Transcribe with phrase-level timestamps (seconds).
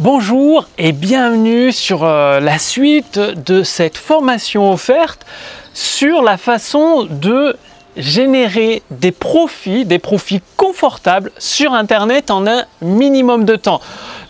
[0.00, 5.26] Bonjour et bienvenue sur euh, la suite de cette formation offerte
[5.74, 7.54] sur la façon de
[7.98, 13.82] générer des profits, des profits confortables sur Internet en un minimum de temps.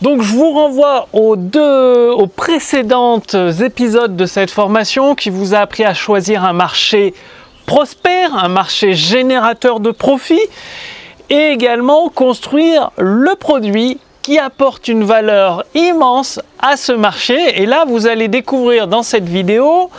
[0.02, 3.22] Donc je vous renvoie aux deux aux précédents
[3.62, 7.14] épisodes de cette formation qui vous a appris à choisir un marché
[7.66, 10.48] prospère, un marché générateur de profits
[11.28, 14.00] et également construire le produit
[14.38, 17.62] apporte une valeur immense à ce marché.
[17.62, 19.90] Et là, vous allez découvrir dans cette vidéo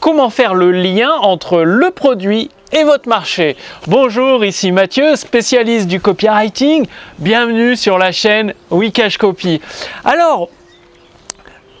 [0.00, 3.56] comment faire le lien entre le produit et votre marché.
[3.86, 6.86] Bonjour, ici Mathieu, spécialiste du copywriting.
[7.18, 9.60] Bienvenue sur la chaîne Wikash Copy.
[10.04, 10.48] Alors,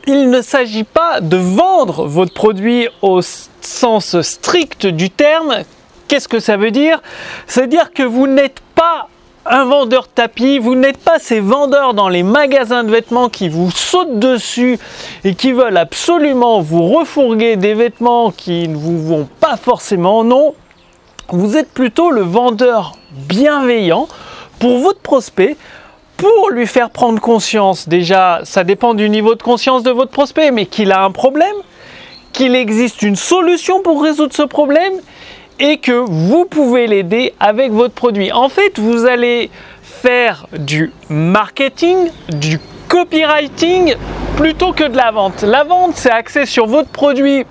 [0.06, 5.58] il ne s'agit pas de vendre votre produit au sens strict du terme.
[6.08, 7.00] Qu'est-ce que ça veut dire?
[7.46, 9.09] C'est-à-dire que vous n'êtes pas
[9.46, 13.48] un vendeur de tapis, vous n'êtes pas ces vendeurs dans les magasins de vêtements qui
[13.48, 14.78] vous sautent dessus
[15.24, 20.24] et qui veulent absolument vous refourguer des vêtements qui ne vous vont pas forcément.
[20.24, 20.54] Non,
[21.30, 24.08] vous êtes plutôt le vendeur bienveillant
[24.58, 25.56] pour votre prospect
[26.20, 30.50] pour lui faire prendre conscience, déjà, ça dépend du niveau de conscience de votre prospect,
[30.50, 31.56] mais qu'il a un problème,
[32.34, 34.92] qu'il existe une solution pour résoudre ce problème
[35.60, 38.32] et que vous pouvez l'aider avec votre produit.
[38.32, 39.50] En fait, vous allez
[39.82, 42.58] faire du marketing, du
[42.88, 43.94] copywriting
[44.36, 45.42] plutôt que de la vente.
[45.42, 47.44] La vente, c'est axé sur votre produit.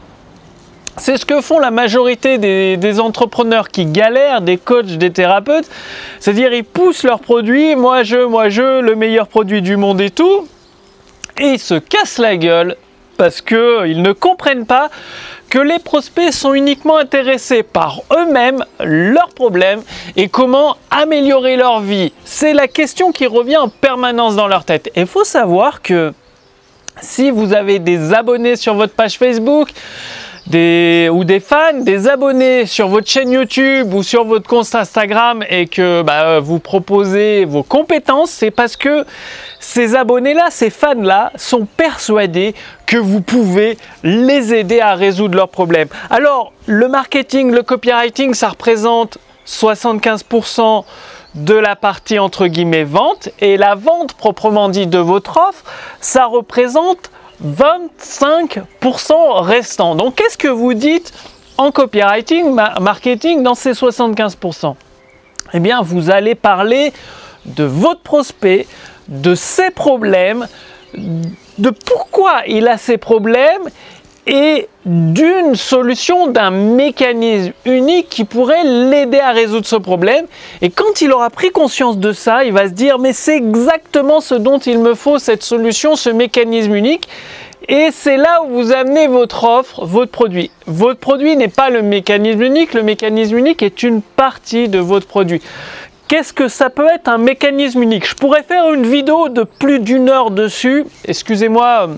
[0.97, 5.69] C'est ce que font la majorité des, entrepreneurs qui galèrent, des coachs, des thérapeutes.
[6.19, 10.09] C'est-à-dire, ils poussent leurs produits, moi je, moi je, le meilleur produit du monde et
[10.09, 10.47] tout.
[11.37, 12.75] Et ils se cassent la gueule
[13.17, 14.89] parce qu'ils ne comprennent pas
[15.49, 19.81] que les prospects sont uniquement intéressés par eux-mêmes, leurs problèmes
[20.15, 22.13] et comment améliorer leur vie.
[22.23, 24.91] C'est la question qui revient en permanence dans leur tête.
[24.95, 26.13] Et il faut savoir que
[27.01, 29.69] si vous avez des abonnés sur votre page Facebook,
[30.49, 35.43] des, ou des fans, des abonnés sur votre chaîne YouTube ou sur votre compte Instagram
[35.49, 39.05] et que bah, vous proposez vos compétences, c'est parce que
[39.59, 42.55] ces abonnés-là, ces fans-là sont persuadés
[42.85, 45.89] que vous pouvez les aider à résoudre leurs problèmes.
[46.09, 50.83] Alors, le marketing, le copywriting, ça représente 75%
[51.35, 55.63] de la partie entre guillemets vente et la vente proprement dit de votre offre,
[56.01, 57.11] ça représente
[57.45, 59.95] 25% restants.
[59.95, 61.13] Donc qu'est-ce que vous dites
[61.57, 64.75] en copywriting, marketing dans ces 75%
[65.53, 66.93] Eh bien, vous allez parler
[67.45, 68.67] de votre prospect,
[69.07, 70.47] de ses problèmes,
[70.93, 73.69] de pourquoi il a ces problèmes
[74.29, 80.25] et d'une solution, d'un mécanisme unique qui pourrait l'aider à résoudre ce problème.
[80.61, 84.21] Et quand il aura pris conscience de ça, il va se dire, mais c'est exactement
[84.21, 87.09] ce dont il me faut, cette solution, ce mécanisme unique.
[87.67, 90.51] Et c'est là où vous amenez votre offre, votre produit.
[90.67, 95.07] Votre produit n'est pas le mécanisme unique, le mécanisme unique est une partie de votre
[95.07, 95.41] produit.
[96.07, 98.07] Qu'est-ce que ça peut être un mécanisme unique?
[98.07, 100.85] Je pourrais faire une vidéo de plus d'une heure dessus.
[101.05, 101.89] Excusez-moi,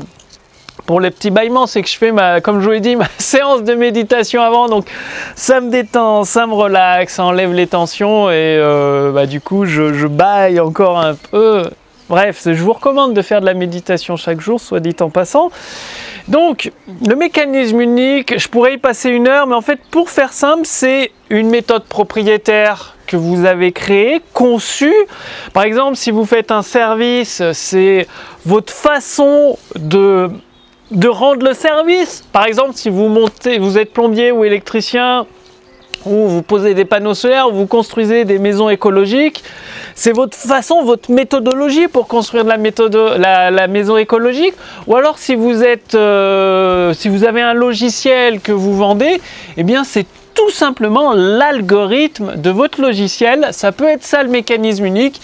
[0.86, 3.08] pour les petits bâillements, c'est que je fais, ma, comme je vous l'ai dit, ma
[3.18, 4.68] séance de méditation avant.
[4.68, 4.88] Donc
[5.36, 9.66] ça me détend, ça me relaxe, ça enlève les tensions et euh, bah, du coup
[9.66, 11.64] je, je baille encore un peu.
[12.09, 15.50] Bref, je vous recommande de faire de la méditation chaque jour, soit dit en passant.
[16.28, 16.72] Donc,
[17.08, 20.63] le mécanisme unique, je pourrais y passer une heure, mais en fait, pour faire simple,
[20.66, 24.94] c'est une méthode propriétaire que vous avez créée, conçue.
[25.53, 28.08] Par exemple, si vous faites un service, c'est
[28.46, 30.30] votre façon de
[30.91, 32.24] de rendre le service.
[32.31, 35.25] Par exemple, si vous montez, vous êtes plombier ou électricien,
[36.06, 39.44] ou vous posez des panneaux solaires, ou vous construisez des maisons écologiques,
[39.96, 44.53] c'est votre façon, votre méthodologie pour construire la, maison écologique.
[44.88, 49.22] Ou alors si vous êtes, euh, si vous avez un logiciel que vous vendez,
[49.57, 53.50] eh bien c'est tout simplement l'algorithme de votre logiciel.
[53.51, 55.22] Ça peut être ça le mécanisme unique.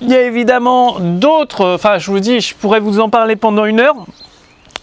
[0.00, 3.66] Il y a évidemment d'autres, enfin je vous dis, je pourrais vous en parler pendant
[3.66, 3.96] une heure.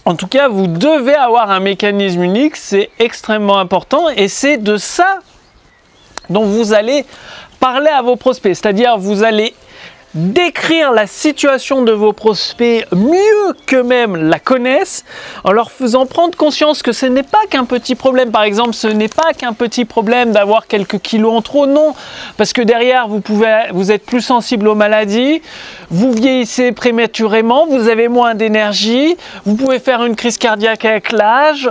[0.10, 4.76] En tout cas, vous devez avoir un mécanisme unique, c'est extrêmement important et c'est de
[4.76, 5.20] ça
[6.32, 7.06] dont vous allez
[7.60, 8.56] parler à vos prospects.
[8.56, 9.54] C'est-à-dire, vous allez
[10.14, 15.06] décrire la situation de vos prospects mieux qu'eux-mêmes la connaissent,
[15.44, 18.32] en leur faisant prendre conscience que ce n'est pas qu'un petit problème.
[18.32, 21.94] Par exemple, ce n'est pas qu'un petit problème d'avoir quelques kilos en trop, non,
[22.38, 25.42] parce que derrière, vous, pouvez, vous êtes plus sensible aux maladies,
[25.92, 29.16] vous vieillissez prématurément, vous avez moins d'énergie,
[29.46, 31.70] vous pouvez faire une crise cardiaque avec l'âge.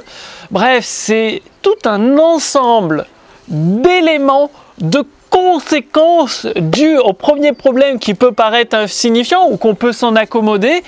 [0.51, 3.07] Bref, c'est tout un ensemble
[3.49, 5.05] d'éléments de
[5.39, 10.83] conséquences dues au premier problème qui peut paraître insignifiant ou qu'on peut s'en accommoder.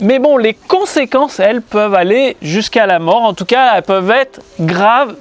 [0.00, 3.22] Mais bon, les conséquences, elles, peuvent aller jusqu'à la mort.
[3.22, 5.14] En tout cas, elles peuvent être graves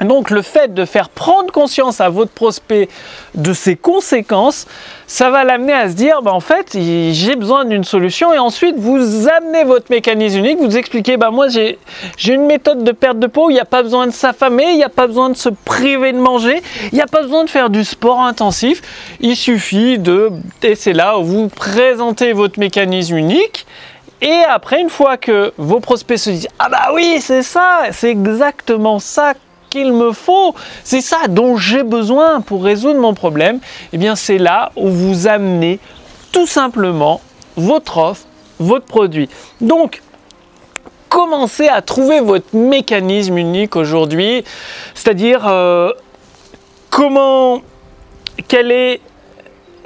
[0.00, 2.88] donc le fait de faire prendre conscience à votre prospect
[3.34, 4.66] de ses conséquences,
[5.06, 8.32] ça va l'amener à se dire, bah, en fait, j'ai besoin d'une solution.
[8.32, 11.78] Et ensuite, vous amenez votre mécanisme unique, vous expliquez, bah, moi, j'ai
[12.26, 14.84] une méthode de perte de peau, il n'y a pas besoin de s'affamer, il n'y
[14.84, 17.70] a pas besoin de se priver de manger, il n'y a pas besoin de faire
[17.70, 18.82] du sport intensif.
[19.20, 20.30] Il suffit de,
[20.62, 23.66] et c'est là où vous présentez votre mécanisme unique.
[24.22, 28.10] Et après, une fois que vos prospects se disent Ah bah oui, c'est ça, c'est
[28.10, 29.34] exactement ça
[29.74, 30.54] qu'il me faut,
[30.84, 33.58] c'est ça dont j'ai besoin pour résoudre mon problème,
[33.92, 35.80] eh bien c'est là où vous amenez
[36.30, 37.20] tout simplement
[37.56, 38.26] votre offre,
[38.60, 39.28] votre produit.
[39.60, 40.00] Donc,
[41.08, 44.44] commencez à trouver votre mécanisme unique aujourd'hui,
[44.94, 45.90] c'est-à-dire euh,
[46.88, 47.60] comment,
[48.46, 49.00] quelle est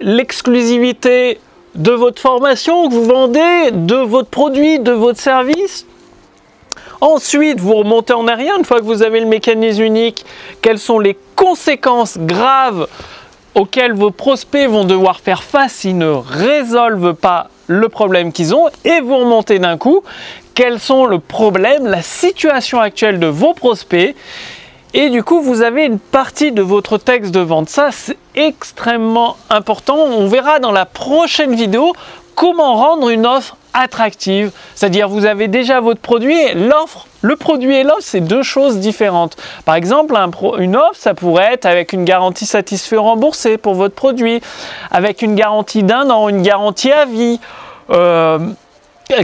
[0.03, 1.41] l'exclusivité
[1.75, 5.87] de votre formation que vous vendez, de votre produit, de votre service,
[7.01, 10.25] Ensuite, vous remontez en arrière, une fois que vous avez le mécanisme unique,
[10.63, 12.89] quelles sont les conséquences graves
[13.55, 18.69] auxquelles vos prospects vont devoir faire face s'ils ne résolvent pas le problème qu'ils ont,
[18.85, 20.03] et vous remontez d'un coup,
[20.55, 24.17] quels sont le problème, la situation actuelle de vos prospects,
[24.95, 27.69] et du coup, vous avez une partie de votre texte de vente.
[27.69, 29.97] Ça, c'est extrêmement important.
[29.97, 31.93] On verra dans la prochaine vidéo
[32.35, 34.51] comment rendre une offre attractive.
[34.75, 39.37] C'est-à-dire, vous avez déjà votre produit, l'offre, le produit et l'offre, c'est deux choses différentes.
[39.65, 40.15] Par exemple,
[40.59, 44.41] une offre, ça pourrait être avec une garantie satisfait remboursée pour votre produit,
[44.91, 47.41] avec une garantie d'un an, une garantie à vie.
[47.91, 48.39] Euh,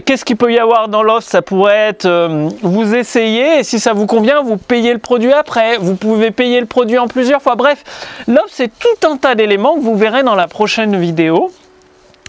[0.05, 1.29] qu'est-ce qu'il peut y avoir dans l'offre?
[1.29, 5.33] Ça pourrait être euh, vous essayez et si ça vous convient, vous payez le produit
[5.33, 5.77] après.
[5.79, 7.55] Vous pouvez payer le produit en plusieurs fois.
[7.55, 7.85] Bref,
[8.27, 11.53] l'offre, c'est tout un tas d'éléments que vous verrez dans la prochaine vidéo.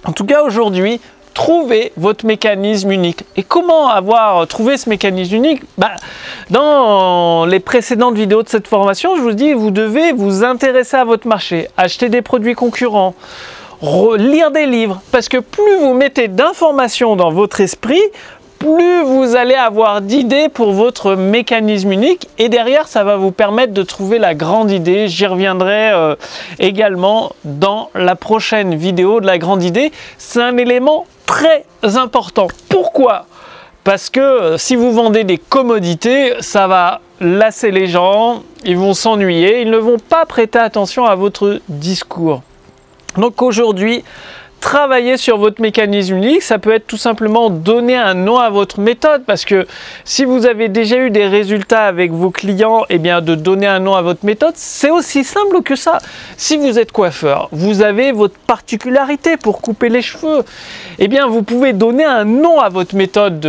[0.05, 1.01] En tout cas, aujourd'hui,
[1.35, 3.23] trouvez votre mécanisme unique.
[3.35, 5.61] Et comment avoir trouvé ce mécanisme unique?
[5.77, 5.91] Bah,
[6.49, 11.03] Dans les précédentes vidéos de cette formation, je vous dis, vous devez vous intéresser à
[11.03, 13.13] votre marché, acheter des produits concurrents,
[14.17, 18.01] lire des livres, parce que plus vous mettez d'informations dans votre esprit,
[18.59, 23.73] plus vous allez avoir d'idées pour votre mécanisme unique et derrière ça va vous permettre
[23.73, 25.07] de trouver la grande idée.
[25.07, 26.15] J'y reviendrai euh,
[26.59, 29.91] également dans la prochaine vidéo de la grande idée.
[30.17, 32.47] C'est un élément très important.
[32.69, 33.25] Pourquoi?
[33.83, 38.93] Parce que euh, si vous vendez des commodités, ça va lasser les gens, ils vont
[38.93, 42.41] s'ennuyer, ils ne vont pas prêter attention à votre discours.
[43.17, 44.03] Donc aujourd'hui,
[44.65, 48.79] travailler sur votre mécanisme unique, ça peut être tout simplement donner un nom à votre
[48.79, 49.67] méthode parce que
[50.05, 53.77] si vous avez déjà eu des résultats avec vos clients, eh bien de donner un
[53.77, 55.99] nom à votre méthode, c'est aussi simple que ça.
[56.35, 60.43] Si vous êtes coiffeur, vous avez votre particularité pour couper les cheveux,
[60.97, 63.47] eh bien vous pouvez donner un nom à votre méthode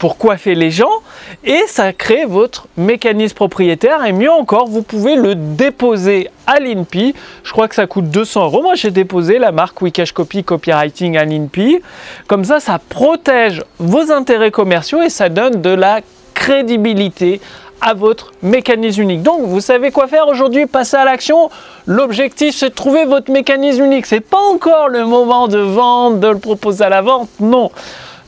[0.00, 1.00] pour coiffer les gens
[1.44, 7.14] et ça crée votre mécanisme propriétaire et mieux encore, vous pouvez le déposer à l'INPI.
[7.44, 8.62] Je crois que ça coûte 200 euros.
[8.62, 11.80] Moi, j'ai déposé la marque Wikash Copy Copywriting à l'INPI.
[12.26, 16.00] Comme ça, ça protège vos intérêts commerciaux et ça donne de la
[16.34, 17.40] crédibilité
[17.80, 19.22] à votre mécanisme unique.
[19.22, 21.50] Donc, vous savez quoi faire aujourd'hui, passez à l'action.
[21.86, 24.06] L'objectif, c'est de trouver votre mécanisme unique.
[24.06, 27.28] C'est pas encore le moment de vendre, de le proposer à la vente.
[27.40, 27.70] Non.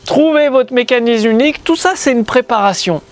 [0.06, 1.62] Trouvez votre mécanisme unique.
[1.64, 3.02] Tout ça, c'est une préparation.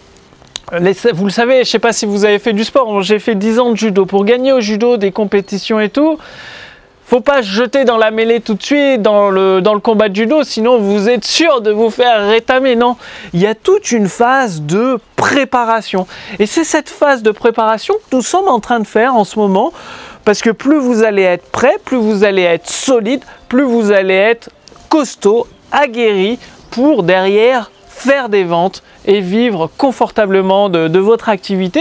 [0.71, 3.03] Vous le savez, je ne sais pas si vous avez fait du sport.
[3.03, 4.05] J'ai fait 10 ans de judo.
[4.05, 6.19] Pour gagner au judo, des compétitions et tout,
[7.09, 10.11] faut pas se jeter dans la mêlée tout de suite, dans le, dans le combat
[10.11, 12.77] de judo, sinon vous êtes sûr de vous faire rétamer.
[12.77, 12.97] Non,
[13.33, 16.07] il y a toute une phase de préparation.
[16.39, 19.39] Et c'est cette phase de préparation que nous sommes en train de faire en ce
[19.39, 19.73] moment,
[20.27, 24.13] parce que plus vous allez être prêt, plus vous allez être solide, plus vous allez
[24.13, 24.51] être
[24.91, 26.39] costaud, aguerri
[26.71, 31.81] pour derrière faire des ventes et vivre confortablement de, votre activité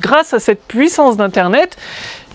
[0.00, 1.76] grâce à cette puissance d'Internet,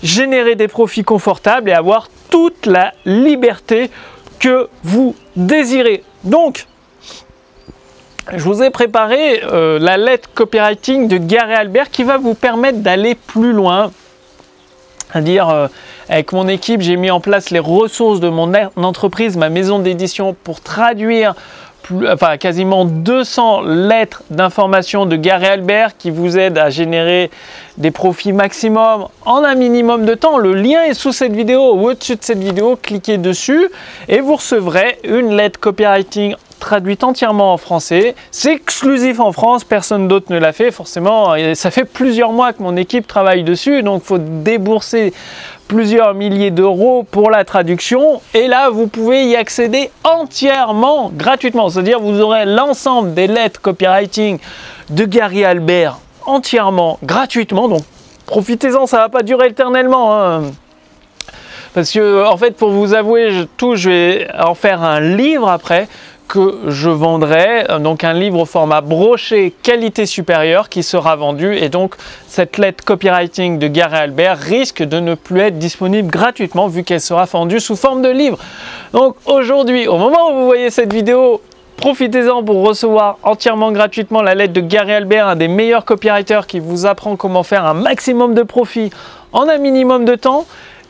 [0.01, 3.91] générer des profits confortables et avoir toute la liberté
[4.39, 6.03] que vous désirez.
[6.23, 6.65] Donc,
[8.31, 12.79] je vous ai préparé euh, la lettre copywriting de Gary Albert qui va vous permettre
[12.79, 13.91] d'aller plus loin.
[15.11, 15.67] À dire, euh,
[16.07, 20.35] avec mon équipe, j'ai mis en place les ressources de mon entreprise, ma maison d'édition,
[20.43, 21.33] pour traduire
[22.07, 27.29] enfin, quasiment 200 lettres d'information de Gary Albert qui vous aident à générer
[27.77, 30.37] des profits maximum en un minimum de temps.
[30.37, 32.77] Le lien est sous cette vidéo ou au-dessus de cette vidéo.
[32.81, 33.69] Cliquez dessus
[34.07, 38.15] et vous recevrez une lettre copywriting traduite entièrement en français.
[38.31, 40.71] C'est exclusif en France, personne d'autre ne l'a fait.
[40.71, 45.13] Forcément, ça fait plusieurs mois que mon équipe travaille dessus, donc il faut débourser
[45.69, 48.21] plusieurs milliers d'euros pour la traduction.
[48.33, 51.69] Et là, vous pouvez y accéder entièrement gratuitement.
[51.69, 54.39] C'est-à-dire, vous aurez l'ensemble des lettres copywriting
[54.89, 57.67] de Gary Albert entièrement gratuitement.
[57.67, 57.83] Donc,
[58.25, 60.19] profitez-en, ça va pas durer éternellement.
[60.19, 60.41] Hein.
[61.73, 65.87] Parce que, en fait, pour vous avouer tout, je vais en faire un livre après
[66.29, 71.69] que je vendrai, donc un livre au format broché qualité supérieure qui sera vendu et
[71.69, 71.95] donc
[72.27, 77.01] cette lettre copywriting de Gary Albert risque de ne plus être disponible gratuitement vu qu'elle
[77.01, 78.37] sera vendue sous forme de livre.
[78.93, 81.41] Donc aujourd'hui, au moment où vous voyez cette vidéo,
[81.79, 86.59] Profitez-en pour recevoir entièrement gratuitement la lettre de Gary Albert, un des meilleurs copywriters qui
[86.59, 88.89] vous apprend comment faire un maximum de profit
[89.31, 90.45] en un minimum de temps.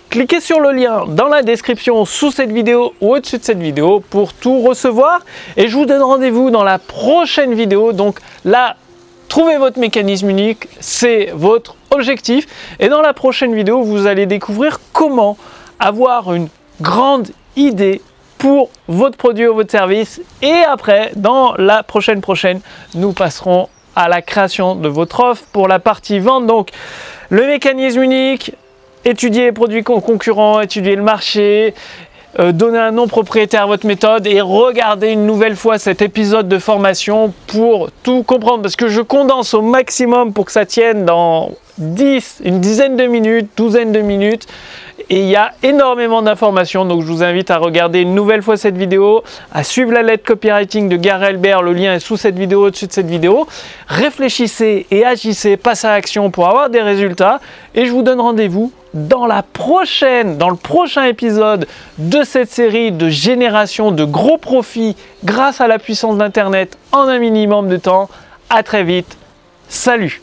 [0.09, 3.99] Cliquez sur le lien dans la description sous cette vidéo ou au-dessus de cette vidéo
[3.99, 5.19] pour tout recevoir.
[5.55, 7.93] Et je vous donne rendez-vous dans la prochaine vidéo.
[7.93, 8.75] Donc là,
[9.27, 12.47] trouvez votre mécanisme unique, c'est votre objectif.
[12.79, 15.37] Et dans la prochaine vidéo, vous allez découvrir comment
[15.79, 16.47] avoir une
[16.81, 18.01] grande idée
[18.39, 20.21] pour votre produit ou votre service.
[20.41, 22.61] Et après, dans la prochaine prochaine,
[22.95, 26.47] nous passerons à la création de votre offre pour la partie vente.
[26.47, 26.69] Donc,
[27.29, 28.55] le mécanisme unique,
[29.05, 31.73] étudier les produits concurrents, étudier le marché,
[32.39, 36.47] euh, donner un nom propriétaire à votre méthode et regarder une nouvelle fois cet épisode
[36.47, 38.61] de formation pour tout comprendre.
[38.61, 43.05] Parce que je condense au maximum pour que ça tienne dans 10, une dizaine de
[43.05, 44.45] minutes, douzaine de minutes.
[45.09, 48.57] Et il y a énormément d'informations, donc je vous invite à regarder une nouvelle fois
[48.57, 52.37] cette vidéo, à suivre la lettre copywriting de Gary Albert, le lien est sous cette
[52.37, 53.47] vidéo, au-dessus de cette vidéo.
[53.87, 57.39] Réfléchissez et agissez, passez à l'action pour avoir des résultats,
[57.73, 61.67] et je vous donne rendez-vous dans le prochain épisode
[61.97, 67.19] de cette série de génération de gros profits grâce à la puissance d'Internet en un
[67.19, 68.09] minimum de temps.
[68.49, 69.17] À très vite.
[69.67, 70.21] Salut